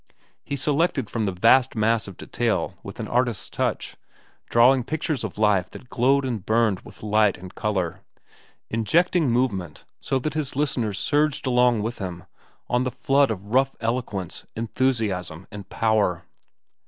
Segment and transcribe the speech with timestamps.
[0.43, 3.97] He selected from the vast mass of detail with an artist's touch,
[4.49, 8.01] drawing pictures of life that glowed and burned with light and color,
[8.67, 12.23] injecting movement so that his listeners surged along with him
[12.67, 16.23] on the flood of rough eloquence, enthusiasm, and power.